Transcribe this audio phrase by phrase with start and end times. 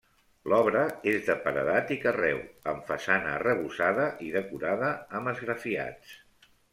[0.51, 0.79] L'obra
[1.09, 2.39] és de paredat i carreu,
[2.73, 4.89] amb façana arrebossada i decorada
[5.21, 6.17] amb esgrafiats.